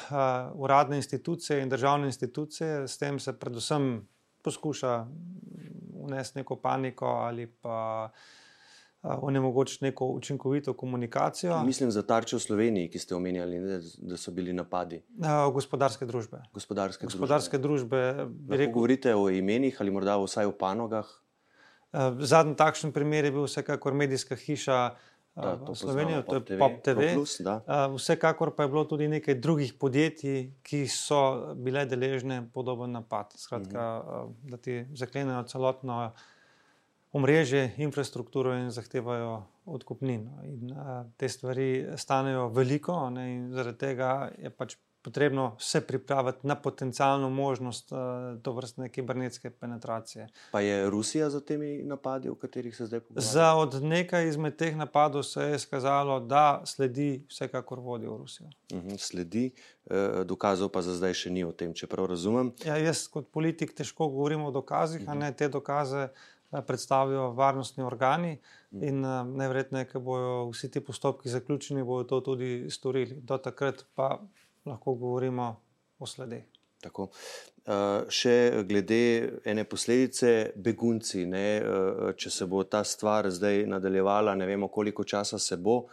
uradne 0.55 0.99
institucije 1.01 1.61
in 1.61 1.69
državne 1.69 2.07
institucije, 2.11 2.87
s 2.87 2.97
tem 2.97 3.19
se 3.19 3.35
predvsem 3.39 4.07
poskuša 4.43 4.93
unesti 6.03 6.39
neko 6.39 6.55
paniko 6.55 7.05
ali 7.05 7.47
pa 7.47 8.09
onemogočiti 9.03 9.85
neko 9.85 10.07
učinkovito 10.07 10.73
komunikacijo. 10.73 11.63
Mislim 11.63 11.91
za 11.91 12.03
tarče 12.07 12.35
v 12.35 12.39
Sloveniji, 12.39 12.89
ki 12.89 12.99
ste 12.99 13.15
omenjali, 13.15 13.59
ne, 13.59 13.79
da 13.97 14.17
so 14.17 14.31
bili 14.31 14.53
napadi. 14.53 15.01
Gospodarske 15.53 16.05
družbe. 16.05 16.39
Gospodarske, 16.53 17.05
Gospodarske 17.05 17.57
družbe. 17.57 18.13
družbe 18.15 18.55
rekel, 18.57 18.73
govorite 18.73 19.15
o 19.15 19.29
imenih 19.29 19.77
ali 19.79 19.91
morda 19.91 20.15
vsaj 20.17 20.47
o 20.47 20.55
panogah? 20.55 21.09
Zadnji 22.19 22.55
takšen 22.57 22.91
primer 22.91 23.25
je 23.25 23.31
bil 23.31 23.45
vsekakor 23.45 23.93
medijska 23.93 24.35
hiša. 24.35 24.77
Da, 25.33 25.55
v 25.57 25.73
Sloveniji, 25.73 26.21
to 26.29 26.35
je 26.37 26.41
TV, 26.45 26.57
Pop 26.61 26.75
TV. 26.85 27.05
Plus, 27.17 27.39
Vsekakor 27.95 28.51
pa 28.53 28.67
je 28.67 28.69
bilo 28.69 28.83
tudi 28.85 29.07
nekaj 29.09 29.39
drugih 29.41 29.71
podjetij, 29.81 30.51
ki 30.61 30.83
so 30.85 31.53
bile 31.57 31.87
deležne 31.89 32.43
podoben 32.53 32.93
napad. 32.93 33.33
Skratka, 33.33 33.81
-huh. 33.81 34.29
da 34.43 34.57
ti 34.57 34.85
zaklenejo 34.93 35.43
celotno 35.43 36.13
omrežje, 37.13 37.73
infrastrukturo 37.77 38.53
in 38.53 38.69
zahtevajo 38.71 39.43
odkupnino. 39.65 40.43
In, 40.43 40.71
uh, 40.71 41.05
te 41.17 41.29
stvari 41.29 41.85
stanejo 41.97 42.47
veliko, 42.49 43.09
ne, 43.09 43.35
in 43.35 43.51
zaradi 43.53 43.77
tega 43.77 44.29
je 44.37 44.49
pač 44.49 44.77
potrebno 45.03 45.55
se 45.59 45.81
pripraviti 45.81 46.47
na 46.47 46.55
potencijalno 46.55 47.29
možnost 47.29 47.91
uh, 47.91 47.97
to 48.41 48.51
vrstne 48.51 48.89
kibernetske 48.89 49.49
penetracije. 49.49 50.27
Pa 50.51 50.61
je 50.61 50.89
Rusija 50.89 51.29
za 51.29 51.41
temi 51.41 51.83
napadi, 51.83 52.29
o 52.29 52.35
katerih 52.35 52.75
se 52.75 52.85
zdaj 52.85 52.99
pogovarjamo? 52.99 53.31
Za 53.31 53.53
od 53.53 53.83
nekaj 53.83 54.27
izmed 54.27 54.55
teh 54.55 54.75
napadov 54.75 55.23
se 55.23 55.41
je 55.41 55.59
skazalo, 55.59 56.19
da 56.19 56.61
sledi 56.65 57.25
vsekakor 57.29 57.79
vodijo 57.79 58.13
v 58.13 58.17
Rusijo. 58.17 58.47
Uh 58.73 58.79
-huh, 58.79 58.97
sledi, 58.97 59.51
uh, 59.85 59.95
dokazov 60.25 60.69
pa 60.69 60.81
za 60.81 60.95
zdaj 60.95 61.13
še 61.13 61.29
ni 61.29 61.43
o 61.43 61.51
tem, 61.51 61.73
če 61.73 61.87
prav 61.87 62.05
razumem. 62.05 62.53
Ja, 62.65 62.77
jaz 62.77 63.07
kot 63.07 63.31
politik 63.31 63.73
težko 63.73 64.07
govorim 64.07 64.43
o 64.43 64.51
dokazih, 64.51 65.01
uh 65.01 65.07
-huh. 65.07 65.11
a 65.11 65.15
ne 65.15 65.31
te 65.31 65.47
dokaze. 65.47 66.07
Predstavijo 66.67 67.31
varnostni 67.31 67.83
organi, 67.83 68.37
in 68.81 69.01
najverjetneje, 69.37 69.85
ko 69.85 69.99
bodo 69.99 70.49
vsi 70.51 70.71
ti 70.71 70.79
postopki 70.79 71.29
zaključeni, 71.29 71.83
bodo 71.83 72.03
to 72.03 72.21
tudi 72.21 72.67
storili. 72.69 73.21
Do 73.21 73.37
takrat 73.37 73.85
pa 73.95 74.19
lahko 74.65 74.93
govorimo 74.95 75.55
o 75.99 76.05
sledeh. 76.05 76.43
Tako. 76.83 77.07
Uh, 77.63 78.03
še 78.11 78.63
glede 78.67 79.39
ene 79.47 79.63
posledice, 79.63 80.51
begunci. 80.59 81.23
Ne, 81.31 81.47
uh, 81.63 82.09
če 82.19 82.31
se 82.31 82.47
bo 82.51 82.65
ta 82.67 82.83
stvar 82.83 83.29
zdaj 83.31 83.63
nadaljevala, 83.71 84.35
ne 84.35 84.47
vemo, 84.49 84.67
koliko 84.67 85.05
časa 85.07 85.39
se 85.39 85.57
bo. 85.57 85.85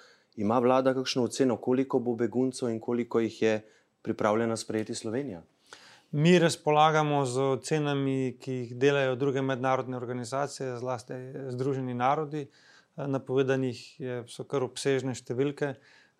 Ima 0.42 0.58
vlada 0.62 0.94
kakšno 0.96 1.28
oceno, 1.28 1.60
koliko 1.62 2.00
bo 2.02 2.16
beguncev 2.18 2.72
in 2.72 2.80
koliko 2.82 3.22
jih 3.22 3.38
je 3.42 3.54
pripravljena 4.02 4.56
sprejeti 4.56 4.94
Slovenija? 4.94 5.42
Mi 6.10 6.38
razpolagamo 6.42 7.22
z 7.26 7.46
ocenami, 7.54 8.34
ki 8.42 8.54
jih 8.56 8.76
delajo 8.82 9.14
druge 9.14 9.42
mednarodne 9.46 9.96
organizacije, 9.96 10.78
zlasti 10.82 11.14
Združeni 11.54 11.94
narodi. 11.94 12.48
Napovedanih 12.98 13.78
so 14.26 14.42
kar 14.44 14.66
obsežne 14.66 15.14
številke. 15.14 15.76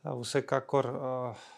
Vsekakor. 0.06 0.86
Uh, 0.94 1.48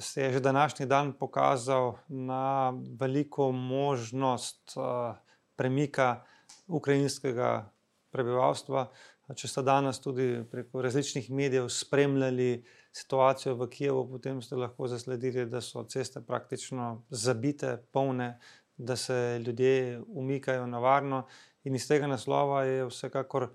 se 0.00 0.22
je 0.22 0.32
že 0.32 0.40
današnji 0.40 0.86
dan 0.86 1.12
pokazal 1.12 1.94
na 2.08 2.74
veliko 3.00 3.52
možnost 3.52 4.76
uh, 4.76 5.16
premika 5.56 6.24
ukrajinskega 6.66 7.70
prebivalstva. 8.10 8.88
Če 9.36 9.48
ste 9.48 9.62
danes 9.62 10.00
tudi 10.00 10.44
preko 10.50 10.82
različnih 10.82 11.30
medijev 11.30 11.68
spremljali 11.68 12.64
situacijo 12.92 13.54
v 13.54 13.68
Kijevu, 13.68 14.06
potem 14.10 14.40
ste 14.42 14.56
lahko 14.56 14.88
zasledili, 14.88 15.44
da 15.46 15.60
so 15.60 15.84
ceste 15.84 16.22
praktično 16.24 17.04
zabite, 17.10 17.76
polne, 17.92 18.38
da 18.76 18.96
se 18.96 19.42
ljudje 19.44 20.00
umikajo 20.08 20.66
na 20.66 20.78
varno. 20.78 21.26
In 21.64 21.76
iz 21.76 21.88
tega 21.88 22.06
naslova 22.06 22.62
je 22.64 22.86
vsekakor 22.88 23.50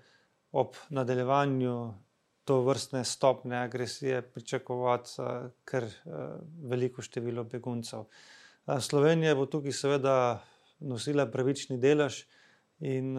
ob 0.52 0.76
nadaljevanju 0.88 1.94
to 2.44 2.60
vrstne 2.62 3.04
stopne 3.04 3.56
agresije 3.56 4.22
pričakovati 4.22 5.10
kar 5.64 5.84
veliko 6.62 7.02
število 7.02 7.44
beguncev. 7.44 8.04
Slovenija 8.80 9.34
bo 9.34 9.46
tukaj 9.46 9.72
seveda 9.72 10.44
nosila 10.80 11.26
pravični 11.26 11.78
delež 11.78 12.24
in 12.80 13.16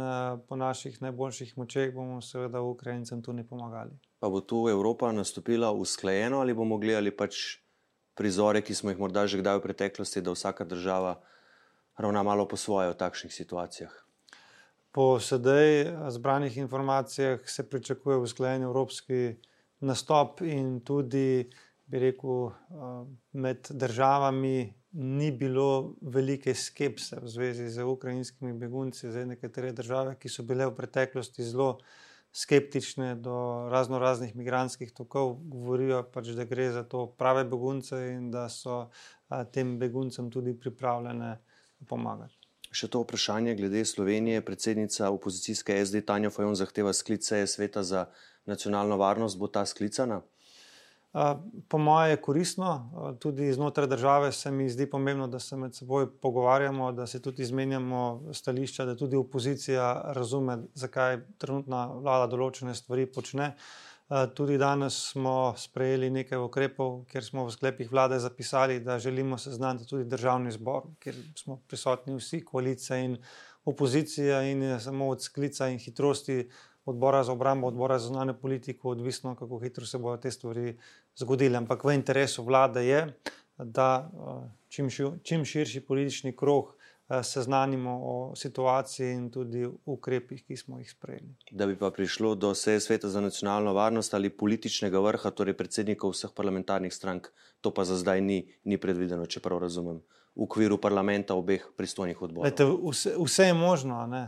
po 0.48 0.55
naših 0.55 1.01
najboljših 1.01 1.58
močeh 1.58 1.94
bomo 1.94 2.22
seveda 2.22 2.62
Ukrajincem 2.62 3.22
tudi 3.24 3.44
pomagali. 3.44 3.98
Pa 4.20 4.29
bo 4.29 4.41
tu 4.41 4.67
Evropa 4.70 5.12
nastopila 5.12 5.72
usklajeno 5.72 6.39
ali 6.39 6.53
bomo 6.53 6.77
gledali 6.77 7.11
pač 7.11 7.57
prizore, 8.16 8.61
ki 8.61 8.75
smo 8.75 8.90
jih 8.90 9.00
morda 9.00 9.27
že 9.27 9.42
kdaj 9.42 9.57
v 9.57 9.64
preteklosti, 9.68 10.22
da 10.22 10.31
vsaka 10.31 10.66
država 10.66 11.20
ravna 11.98 12.24
malo 12.24 12.48
po 12.48 12.57
svoje 12.57 12.90
v 12.90 12.98
takšnih 12.98 13.33
situacijah? 13.33 14.04
Po 14.96 15.20
sedaj 15.20 15.92
zbranih 16.10 16.58
informacijah 16.58 17.40
se 17.46 17.70
pričakuje 17.70 18.18
usklajen 18.18 18.64
evropski 18.64 19.36
nastop, 19.79 20.42
in 20.42 20.79
tudi, 20.88 21.50
bi 21.86 22.00
rekel, 22.00 22.50
med 23.31 23.68
državami 23.70 24.74
ni 24.92 25.31
bilo 25.31 25.96
velike 26.01 26.53
skepse 26.55 27.20
v 27.20 27.27
zvezi 27.27 27.68
z 27.70 27.84
ukrajinskimi 27.84 28.53
begunci. 28.53 29.12
Zdaj, 29.12 29.25
nekatere 29.25 29.74
države, 29.75 30.16
ki 30.16 30.31
so 30.31 30.48
bile 30.48 30.70
v 30.72 30.75
preteklosti 30.79 31.44
zelo 31.44 31.74
skeptične 32.31 33.16
do 33.16 33.68
razno 33.72 34.00
raznih 34.00 34.31
migranskih 34.36 34.96
tokov, 34.96 35.36
govorijo 35.51 36.05
pač, 36.14 36.31
da 36.40 36.48
gre 36.48 36.72
za 36.72 36.84
to 36.88 37.10
prave 37.20 37.44
begunce 37.44 38.00
in 38.14 38.31
da 38.31 38.48
so 38.50 38.86
tem 39.51 39.75
beguncem 39.79 40.31
tudi 40.31 40.55
pripravljene 40.60 41.36
pomagati. 41.88 42.45
Še 42.75 42.90
to 42.92 43.05
vprašanje 43.05 43.55
glede 43.55 43.85
Slovenije. 43.88 44.44
Predsednica 44.44 45.09
opozicijske 45.09 45.77
SD 45.79 46.01
Tanja 46.03 46.29
Fajon 46.29 46.57
zahteva 46.59 46.92
sklic 46.94 47.24
seje 47.24 47.48
sveta 47.48 47.83
za 47.83 48.05
nacionalno 48.46 48.98
varnost. 49.00 49.40
Bo 49.40 49.48
ta 49.48 49.64
sklicana? 49.66 50.22
Po 51.68 51.77
mojem 51.77 52.09
je 52.11 52.18
koristno, 52.22 52.70
tudi 53.24 53.48
znotraj 53.53 53.88
države 53.88 54.31
se 54.31 54.51
mi 54.51 54.68
zdi 54.70 54.90
pomembno, 54.90 55.27
da 55.27 55.40
se 55.40 55.55
med 55.55 55.75
seboj 55.75 56.09
pogovarjamo, 56.22 56.92
da 56.92 57.07
se 57.07 57.22
tudi 57.22 57.42
izmenjamo 57.42 58.01
stališča, 58.33 58.85
da 58.85 58.96
tudi 58.96 59.16
opozicija 59.16 60.11
razume, 60.11 60.57
zakaj 60.74 61.22
trenutna 61.38 61.85
vlada 61.94 62.27
določene 62.27 62.75
stvari 62.75 63.07
počne. 63.07 63.53
Tudi 64.35 64.57
danes 64.57 64.94
smo 65.11 65.53
sprejeli 65.57 66.11
nekaj 66.13 66.37
ukrepov, 66.37 67.00
kjer 67.09 67.24
smo 67.25 67.48
v 67.48 67.51
sklepih 67.51 67.91
vlade 67.91 68.20
zapisali, 68.20 68.79
da 68.79 69.00
želimo 69.00 69.37
seznaniti 69.37 69.87
tudi 69.89 70.05
državni 70.05 70.51
zbor, 70.51 70.83
kjer 71.00 71.15
smo 71.35 71.57
prisotni 71.68 72.13
vsi, 72.15 72.44
koalicija 72.46 73.00
in 73.01 73.18
opozicija, 73.65 74.44
in 74.44 74.79
samo 74.79 75.09
od 75.09 75.24
sklica 75.24 75.68
in 75.68 75.79
hitrosti 75.79 76.50
odbora 76.85 77.24
za 77.24 77.31
obrambo, 77.31 77.68
odbora 77.68 78.00
za 78.00 78.07
zunanjo 78.07 78.33
politiko, 78.33 78.89
odvisno, 78.89 79.35
kako 79.35 79.59
hitro 79.59 79.85
se 79.85 79.98
bodo 79.98 80.22
te 80.22 80.31
stvari 80.31 80.77
zgodile. 81.18 81.57
Ampak 81.57 81.83
v 81.83 81.96
interesu 81.96 82.44
vlade 82.44 82.85
je, 82.85 83.01
da 83.57 84.11
čim, 84.70 84.89
čim 85.24 85.46
širši 85.46 85.81
politični 85.81 86.35
krog 86.35 86.75
seznanimo 87.24 88.00
o 88.03 88.35
situaciji 88.35 89.11
in 89.13 89.29
tudi 89.31 89.68
ukrepih, 89.85 90.41
ki 90.46 90.57
smo 90.57 90.79
jih 90.79 90.89
sprejeli. 90.89 91.35
Da 91.51 91.68
bi 91.70 91.77
pa 91.77 91.91
prišlo 91.91 92.35
do 92.35 92.53
seje 92.55 92.79
sveta 92.79 93.09
za 93.09 93.22
nacionalno 93.22 93.74
varnost 93.74 94.13
ali 94.13 94.29
političnega 94.29 95.00
vrha, 95.00 95.31
torej 95.31 95.57
predsednikov 95.57 96.15
vseh 96.15 96.33
parlamentarnih 96.35 96.94
strank, 96.94 97.29
to 97.61 97.74
pa 97.74 97.85
za 97.85 97.98
zdaj 97.98 98.22
ni, 98.22 98.41
ni 98.63 98.77
predvideno, 98.81 99.25
če 99.25 99.39
prav 99.39 99.61
razumem 99.61 100.01
v 100.35 100.43
okviru 100.43 100.75
parlamenta 100.77 101.35
obeh 101.35 101.63
pristojnih 101.77 102.21
odborov. 102.21 102.43
Lejte, 102.43 102.65
vse, 102.67 103.13
vse 103.15 103.45
je 103.48 103.53
možno. 103.55 104.01
Ne? 104.07 104.24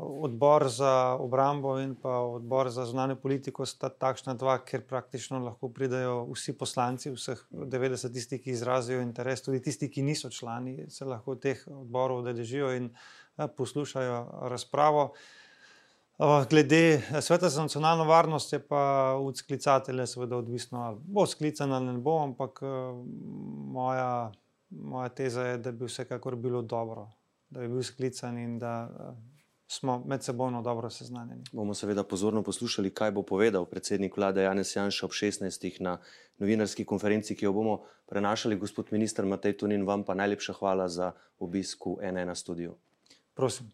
Odbor 0.00 0.68
za 0.72 1.16
obrambo 1.20 1.74
in 1.80 1.92
pa 1.94 2.22
odbor 2.24 2.70
za 2.72 2.86
zunanjo 2.88 3.18
politiko 3.20 3.66
sta 3.68 3.90
takšna 3.92 4.34
dva, 4.40 4.56
ker 4.64 4.80
praktično 4.80 5.38
lahko 5.44 5.68
pridajo 5.68 6.24
vsi 6.32 6.56
poslanci, 6.56 7.12
vseh 7.12 7.44
90 7.52 8.12
tistih, 8.12 8.40
ki 8.40 8.56
izrazijo 8.56 9.04
interes, 9.04 9.44
tudi 9.44 9.60
tisti, 9.60 9.90
ki 9.92 10.02
niso 10.02 10.32
člani, 10.32 10.88
se 10.88 11.04
lahko 11.04 11.36
teh 11.36 11.60
odborov 11.68 12.24
udeležijo 12.24 12.72
in 12.80 12.90
poslušajo 13.56 14.48
razpravo. 14.48 15.10
Glede 16.50 17.00
sveta 17.20 17.48
za 17.48 17.62
nacionalno 17.62 18.04
varnost 18.04 18.52
je 18.52 18.58
pa 18.60 19.16
od 19.20 19.36
sklicatelja 19.36 20.06
seveda 20.06 20.36
odvisno, 20.36 20.82
ali 20.82 20.98
bo 21.04 21.26
sklican 21.26 21.72
ali 21.72 21.86
ne 21.86 21.98
bo, 21.98 22.18
ampak 22.24 22.60
moja 23.72 24.32
moja 24.70 25.08
teza 25.08 25.42
je, 25.42 25.58
da 25.58 25.72
bi 25.72 25.84
vsekakor 25.84 26.36
bilo 26.36 26.62
dobro, 26.62 27.08
da 27.50 27.60
bi 27.60 27.68
bil 27.68 27.82
sklican 27.82 28.38
in 28.38 28.58
da 28.58 28.88
smo 29.66 30.02
med 30.06 30.22
sebojno 30.22 30.62
dobro 30.62 30.90
seznanjeni. 30.90 31.44
Bomo 31.52 31.74
seveda 31.74 32.04
pozorno 32.04 32.42
poslušali, 32.42 32.90
kaj 32.94 33.10
bo 33.10 33.22
povedal 33.22 33.64
predsednik 33.64 34.16
vlade 34.16 34.42
Janes 34.42 34.76
Janša 34.76 35.06
ob 35.06 35.12
16. 35.12 35.80
na 35.80 35.98
novinarski 36.38 36.84
konferenci, 36.84 37.36
ki 37.36 37.44
jo 37.44 37.52
bomo 37.52 37.80
prenašali. 38.06 38.56
Gospod 38.56 38.92
minister 38.92 39.26
Matej 39.26 39.56
Tunin, 39.56 39.86
vam 39.86 40.04
pa 40.04 40.14
najlepša 40.14 40.52
hvala 40.58 40.88
za 40.88 41.12
obisk 41.38 41.86
v 41.86 42.12
NN 42.12 42.34
studiu. 42.34 42.74
Prosim. 43.34 43.70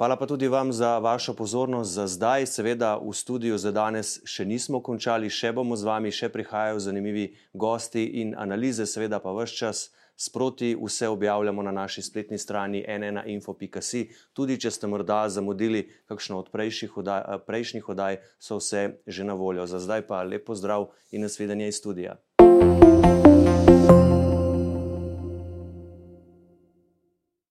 Hvala 0.00 0.16
pa 0.16 0.26
tudi 0.26 0.48
vam 0.48 0.72
za 0.72 0.98
vašo 0.98 1.34
pozornost 1.34 1.90
za 1.90 2.06
zdaj. 2.06 2.46
Seveda 2.46 2.96
v 2.96 3.12
studiu 3.12 3.58
za 3.58 3.68
danes 3.68 4.14
še 4.24 4.46
nismo 4.48 4.80
končali, 4.80 5.28
še 5.28 5.50
bomo 5.52 5.76
z 5.76 5.84
vami, 5.84 6.08
še 6.08 6.30
prihajajo 6.32 6.78
zanimivi 6.80 7.26
gosti 7.52 8.06
in 8.22 8.32
analize, 8.32 8.86
seveda 8.88 9.20
pa 9.20 9.28
vse 9.36 9.58
čas 9.60 9.82
sproti 10.16 10.72
vse 10.72 11.08
objavljamo 11.08 11.62
na 11.62 11.76
naši 11.82 12.00
spletni 12.02 12.40
strani 12.40 12.80
nnainfo.si. 12.80 14.06
Tudi 14.32 14.56
če 14.56 14.72
ste 14.72 14.88
morda 14.88 15.28
zamudili 15.28 15.84
kakšno 16.08 16.40
od 16.40 16.48
prejšnjih 16.48 16.96
oddaj, 16.96 17.44
prejšnjih 17.44 17.92
oddaj, 17.92 18.22
so 18.40 18.56
vse 18.56 19.04
že 19.04 19.28
na 19.28 19.36
voljo. 19.36 19.68
Za 19.68 19.84
zdaj 19.84 20.08
pa 20.08 20.24
lepo 20.24 20.56
zdrav 20.56 20.88
in 21.12 21.28
nasvidenje 21.28 21.68
iz 21.68 21.76
studija. 21.76 22.16